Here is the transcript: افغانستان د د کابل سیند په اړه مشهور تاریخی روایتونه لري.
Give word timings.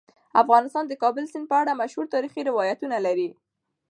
افغانستان 0.41 0.83
د 0.87 0.89
د 0.91 0.93
کابل 1.03 1.23
سیند 1.31 1.45
په 1.51 1.55
اړه 1.61 1.79
مشهور 1.81 2.05
تاریخی 2.13 2.41
روایتونه 2.49 2.97
لري. 3.05 3.29